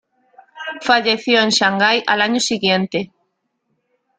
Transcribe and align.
Falleció 0.81 1.39
en 1.41 1.49
Shanghái 1.49 2.03
al 2.07 2.23
año 2.23 2.39
siguiente. 2.39 3.13